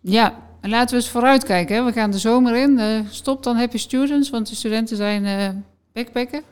[0.00, 1.76] Ja, en laten we eens vooruitkijken.
[1.76, 1.84] Hè.
[1.84, 2.78] We gaan de zomer in.
[2.78, 5.48] Uh, stop dan Happy Students, want de studenten zijn uh,
[5.92, 6.42] backpacken.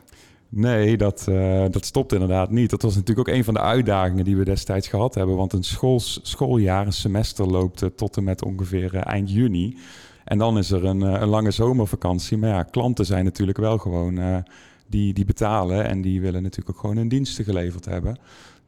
[0.49, 2.69] Nee, dat, uh, dat stopt inderdaad niet.
[2.69, 5.35] Dat was natuurlijk ook een van de uitdagingen die we destijds gehad hebben.
[5.35, 9.77] Want een schools, schooljaar, een semester loopt tot en met ongeveer eind juni.
[10.23, 12.37] En dan is er een, een, lange zomervakantie.
[12.37, 14.43] Maar ja, klanten zijn natuurlijk wel gewoon
[14.87, 15.85] die, die betalen.
[15.85, 18.17] En die willen natuurlijk ook gewoon hun diensten geleverd hebben.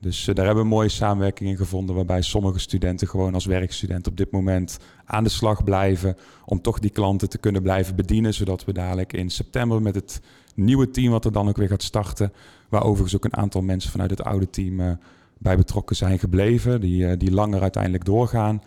[0.01, 4.07] Dus uh, daar hebben we mooie samenwerking in gevonden, waarbij sommige studenten gewoon als werkstudent
[4.07, 8.33] op dit moment aan de slag blijven om toch die klanten te kunnen blijven bedienen,
[8.33, 10.21] zodat we dadelijk in september met het
[10.55, 12.33] nieuwe team wat er dan ook weer gaat starten,
[12.69, 14.91] waar overigens ook een aantal mensen vanuit het oude team uh,
[15.37, 18.61] bij betrokken zijn gebleven, die, uh, die langer uiteindelijk doorgaan,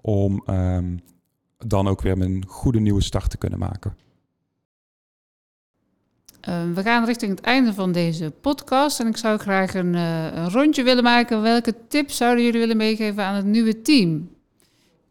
[0.00, 1.00] om um,
[1.58, 3.94] dan ook weer een goede nieuwe start te kunnen maken.
[6.48, 10.24] Uh, we gaan richting het einde van deze podcast en ik zou graag een, uh,
[10.34, 11.42] een, rondje willen maken.
[11.42, 14.28] Welke tips zouden jullie willen meegeven aan het nieuwe team?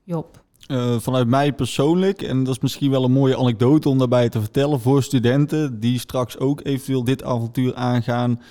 [0.04, 0.44] Job.
[0.68, 4.40] Uh, vanuit mij persoonlijk, en dat is misschien wel een mooie anekdote om daarbij te
[4.40, 8.42] vertellen voor studenten die straks ook eventueel dit avontuur aangaan,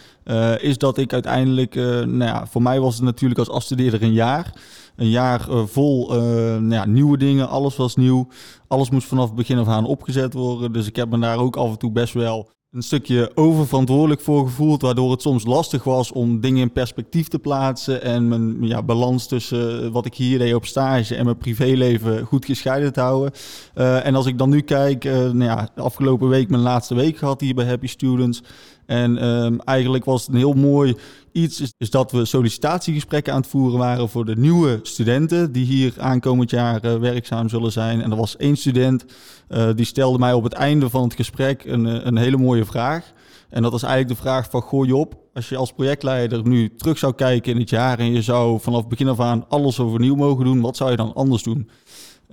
[0.58, 4.52] is dat ik uiteindelijk, nou ja, voor mij was het natuurlijk als afstudeerder een jaar.
[4.96, 8.28] Een jaar vol nou ja, nieuwe dingen, alles was nieuw.
[8.68, 10.72] Alles moest vanaf het begin af aan opgezet worden.
[10.72, 14.46] Dus ik heb me daar ook af en toe best wel een stukje oververantwoordelijk voor
[14.46, 18.82] gevoeld, waardoor het soms lastig was om dingen in perspectief te plaatsen en mijn ja,
[18.82, 23.32] balans tussen wat ik hier deed op stage en mijn privéleven goed gescheiden te houden.
[23.74, 27.16] Uh, en als ik dan nu kijk, uh, nou ja, afgelopen week mijn laatste week
[27.16, 28.42] gehad hier bij Happy Students.
[28.86, 30.96] En um, eigenlijk was het een heel mooi
[31.32, 35.94] iets, is, dat we sollicitatiegesprekken aan het voeren waren voor de nieuwe studenten die hier
[35.98, 38.02] aankomend jaar uh, werkzaam zullen zijn.
[38.02, 39.04] En er was één student
[39.48, 43.12] uh, die stelde mij op het einde van het gesprek een, een hele mooie vraag.
[43.48, 46.98] En dat was eigenlijk de vraag van, gooi op, als je als projectleider nu terug
[46.98, 50.44] zou kijken in het jaar en je zou vanaf begin af aan alles overnieuw mogen
[50.44, 51.70] doen, wat zou je dan anders doen?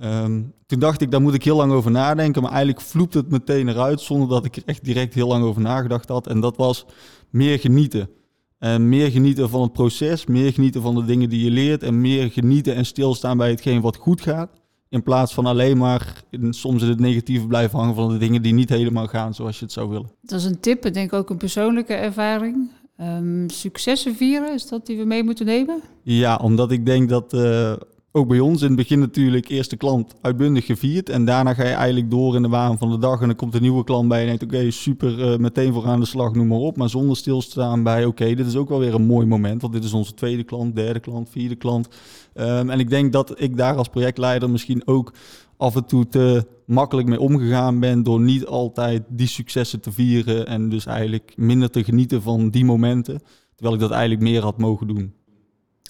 [0.04, 2.42] Um, toen dacht ik, daar moet ik heel lang over nadenken.
[2.42, 5.62] Maar eigenlijk vloept het meteen eruit zonder dat ik er echt direct heel lang over
[5.62, 6.28] nagedacht had.
[6.28, 6.86] En dat was
[7.30, 8.10] meer genieten.
[8.60, 11.84] En meer genieten van het proces, meer genieten van de dingen die je leert.
[11.84, 14.50] En meer genieten en stilstaan bij hetgeen wat goed gaat.
[14.90, 18.54] In plaats van alleen maar soms in het negatieve blijven hangen van de dingen die
[18.54, 20.12] niet helemaal gaan zoals je het zou willen.
[20.22, 22.70] Dat is een tip, ik denk ook een persoonlijke ervaring.
[23.02, 25.82] Um, successen vieren, is dat die we mee moeten nemen?
[26.04, 27.74] Ja, omdat ik denk dat uh,
[28.16, 31.10] ook bij ons in het begin natuurlijk eerste klant uitbundig gevierd.
[31.10, 33.22] En daarna ga je eigenlijk door in de waan van de dag.
[33.22, 36.00] En dan komt een nieuwe klant bij en denkt, oké, super, uh, meteen voor aan
[36.00, 36.78] de slag, noem maar op.
[36.78, 39.62] Maar zonder stilstaan bij, oké, dit is ook wel weer een mooi moment.
[39.62, 41.88] Want dit is onze tweede klant, derde klant, vierde klant.
[42.34, 45.14] Um, en ik denk dat ik daar als projectleider misschien ook
[45.58, 50.48] af en toe te makkelijk mee omgegaan ben door niet altijd die successen te vieren
[50.48, 53.22] en dus eigenlijk minder te genieten van die momenten,
[53.56, 55.14] terwijl ik dat eigenlijk meer had mogen doen.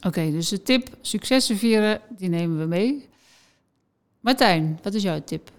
[0.05, 3.09] Oké, okay, dus de tip successen vieren, die nemen we mee.
[4.19, 5.51] Martijn, wat is jouw tip?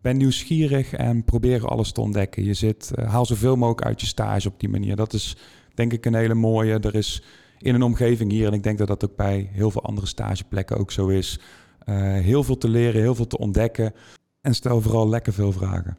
[0.00, 2.44] Ben nieuwsgierig en probeer alles te ontdekken.
[2.44, 4.96] Je zit, uh, haal zoveel mogelijk uit je stage op die manier.
[4.96, 5.36] Dat is
[5.74, 6.78] denk ik een hele mooie.
[6.78, 7.22] Er is
[7.58, 10.78] in een omgeving hier, en ik denk dat dat ook bij heel veel andere stageplekken
[10.78, 11.38] ook zo is,
[11.86, 13.94] uh, heel veel te leren, heel veel te ontdekken.
[14.40, 15.98] En stel vooral lekker veel vragen.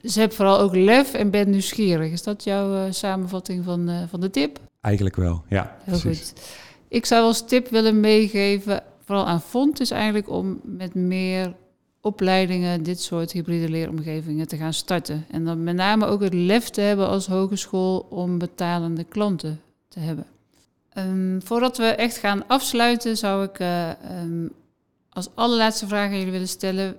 [0.00, 2.12] Dus heb vooral ook lef en ben nieuwsgierig.
[2.12, 4.60] Is dat jouw uh, samenvatting van, van de tip?
[4.80, 5.76] Eigenlijk wel, ja.
[5.84, 6.28] Heel precies.
[6.28, 6.68] goed.
[6.90, 11.54] Ik zou als tip willen meegeven, vooral aan Font, is eigenlijk om met meer
[12.00, 15.24] opleidingen dit soort hybride leeromgevingen te gaan starten.
[15.30, 20.00] En dan met name ook het lef te hebben als hogeschool om betalende klanten te
[20.00, 20.26] hebben.
[20.92, 24.48] Ehm, voordat we echt gaan afsluiten, zou ik eh, ehm,
[25.10, 26.96] als allerlaatste vraag aan jullie willen stellen.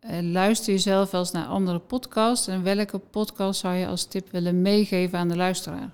[0.00, 2.46] Eh, luister je zelf wel eens naar andere podcasts?
[2.46, 5.90] En welke podcast zou je als tip willen meegeven aan de luisteraar?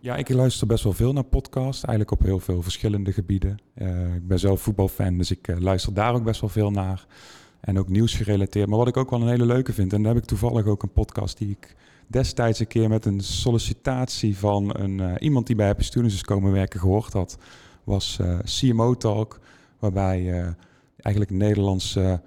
[0.00, 3.58] Ja, ik luister best wel veel naar podcasts, eigenlijk op heel veel verschillende gebieden.
[3.74, 7.06] Eh, ik ben zelf voetbalfan, dus ik eh, luister daar ook best wel veel naar.
[7.60, 8.68] En ook nieuwsgerelateerd.
[8.68, 10.82] Maar wat ik ook wel een hele leuke vind, en daar heb ik toevallig ook
[10.82, 15.56] een podcast die ik destijds een keer met een sollicitatie van een, eh, iemand die
[15.56, 17.38] bij Happy Students is komen werken gehoord had,
[17.84, 19.40] was CMO Talk,
[19.78, 20.54] waarbij
[20.96, 22.22] eigenlijk Nederlandse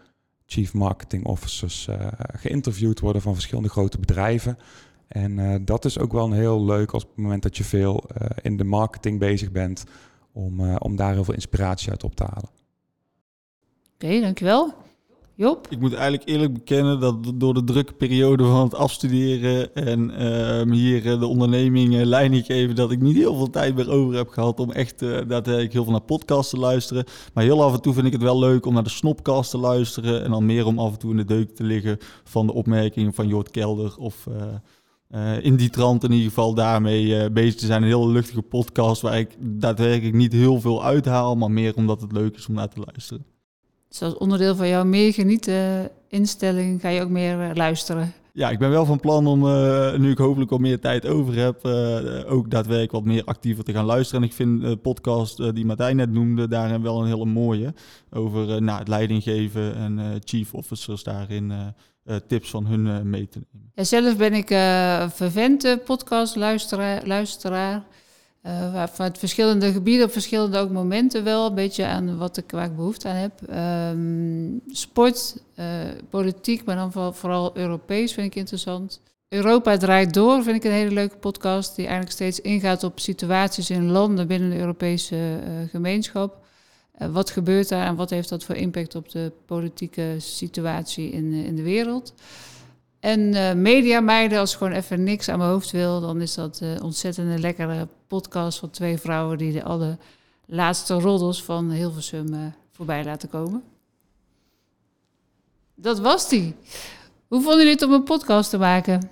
[0.45, 1.87] chief marketing officers
[2.33, 4.57] geïnterviewd worden van verschillende grote bedrijven.
[5.07, 7.63] En eh, dat is ook wel een heel leuk als op het moment dat je
[7.63, 9.83] veel eh, in de marketing bezig bent,
[10.31, 12.49] om, eh, om daar heel veel inspiratie uit op te halen.
[13.93, 14.73] Oké, dankjewel.
[15.37, 15.67] Job?
[15.69, 20.71] Ik moet eigenlijk eerlijk bekennen dat door de drukke periode van het afstuderen en ehm,
[20.71, 24.59] hier de onderneming leiding geven, dat ik niet heel veel tijd meer over heb gehad
[24.59, 27.05] om echt eh, daadwerkelijk heel veel naar podcasts te luisteren.
[27.33, 29.57] Maar heel af en toe vind ik het wel leuk om naar de Snopcast te
[29.57, 32.53] luisteren en dan meer om af en toe in de deuk te liggen van de
[32.53, 34.27] opmerkingen van Jort Kelder of...
[35.07, 37.81] eh, in die trant in ieder geval daarmee eh, bezig te zijn.
[37.81, 42.11] Een hele luchtige podcast waar ik daadwerkelijk niet heel veel uithaal, maar meer omdat het
[42.11, 43.25] leuk is om naar te luisteren.
[43.89, 48.13] Dus als onderdeel van jouw meer genieten instelling ga je ook meer eh, luisteren.
[48.33, 49.39] Ja, ik ben wel van plan om,
[50.01, 51.65] nu ik hopelijk wat meer tijd over heb,
[52.27, 54.21] ook daadwerkelijk wat meer actiever te gaan luisteren.
[54.21, 57.73] En ik vind de podcast die Martijn net noemde, daarin wel een hele mooie.
[58.09, 61.53] Over nou, het leidinggeven en chief officers daarin
[62.27, 63.71] tips van hun eh, mee te nemen.
[63.75, 67.01] Ja, zelf ben ik eh vervente podcastluisteraar.
[67.05, 67.83] Luisteraar,
[68.41, 71.45] eh, vanuit verschillende gebieden, op verschillende ook momenten wel.
[71.45, 73.41] Een beetje aan wat ik, waar behoefte aan heb.
[73.49, 75.65] Ehm, sport, eh,
[76.09, 79.01] politiek, maar dan vooral, vooral Europees vind ik interessant.
[79.29, 81.75] Europa draait door, vind ik een hele leuke podcast.
[81.75, 86.45] Die eigenlijk steeds ingaat op situaties in landen binnen de Europese eh, gemeenschap.
[86.97, 91.33] Eh, wat gebeurt daar en wat heeft dat voor impact op de politieke situatie in,
[91.33, 92.13] eh, in de wereld?
[92.99, 96.33] En eh Media Meiden, als ik gewoon even niks aan mijn hoofd wil, dan is
[96.33, 99.97] dat een ontzettend lekkere podcast van twee vrouwen die de alle
[100.45, 102.39] laatste roddels van Hilversum eh,
[102.71, 103.63] voorbij laten komen.
[105.75, 106.55] Dat was die.
[107.27, 109.09] Hoe vonden jullie het om een podcast te maken?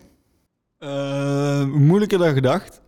[1.71, 2.81] Moeilijker dan gedacht.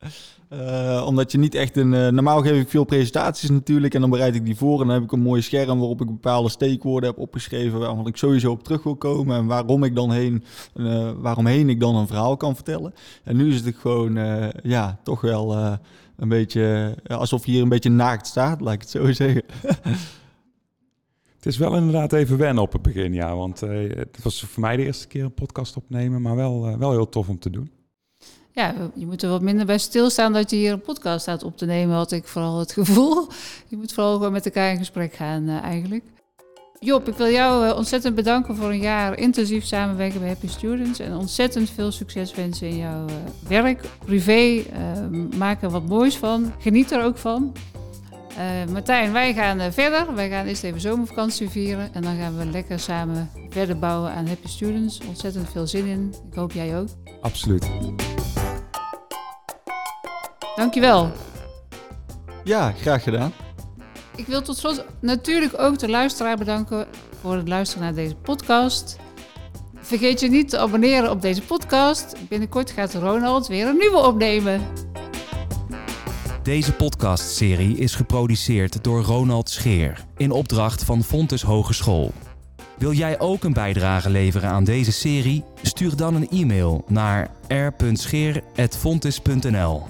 [0.48, 1.94] Eh, omdat je niet echt een...
[1.94, 4.94] eh, normaal geef ik veel presentaties natuurlijk en dan bereid ik die voor en dan
[4.94, 8.62] heb ik een mooi scherm waarop ik bepaalde steekwoorden heb opgeschreven waar ik sowieso op
[8.62, 12.54] terug wil komen en waarom ik dan heen, eh, waaromheen ik dan een verhaal kan
[12.54, 12.92] vertellen.
[13.24, 14.14] En nu is het gewoon,
[14.62, 15.56] ja, toch wel
[16.16, 19.42] een beetje alsof je hier een beetje naakt staat, laat ik het zo zeggen.
[21.36, 23.36] Het is wel inderdaad even wennen op het begin, ja.
[23.36, 27.08] Want het was voor mij de eerste keer een podcast opnemen, maar wel, wel heel
[27.08, 27.70] tof om te doen.
[28.56, 31.56] Ja, je moet er wat minder bij stilstaan dat je hier een podcast staat op
[31.56, 33.26] te nemen, had ik vooral het gevoel.
[33.68, 36.04] Je moet vooral gewoon met elkaar in gesprek gaan eh, eigenlijk.
[36.80, 40.98] Job, ik wil jou eh, ontzettend bedanken voor een jaar intensief samenwerken bij Happy Students.
[40.98, 43.14] En ontzettend veel succes wensen in jouw eh,
[43.48, 44.62] werk, privé.
[44.72, 46.52] eh, maak er wat moois van.
[46.58, 47.52] Geniet er ook van.
[48.72, 50.14] Martijn, wij gaan verder.
[50.14, 51.94] Wij gaan eerst even zomervakantie vieren.
[51.94, 55.00] En dan gaan we lekker samen verder bouwen aan Happy Students.
[55.08, 56.14] Ontzettend veel zin in.
[56.30, 56.88] Ik hoop jij ook.
[57.20, 57.68] Absoluut.
[60.56, 61.12] Dankjewel.
[62.44, 63.32] Ja, graag gedaan.
[64.16, 66.86] Ik wil tot slot natuurlijk ook de luisteraar bedanken
[67.20, 68.96] voor het luisteren naar deze podcast.
[69.80, 72.16] Vergeet je niet te abonneren op deze podcast.
[72.28, 74.60] Binnenkort gaat Ronald weer een nieuwe opnemen.
[76.42, 82.12] Deze podcastserie is geproduceerd door Ronald Scheer in opdracht van Fontes Hogeschool.
[82.78, 85.44] Wil jij ook een bijdrage leveren aan deze serie?
[85.62, 89.82] Stuur dan een e-mail naar r.scheer.fontes.nl.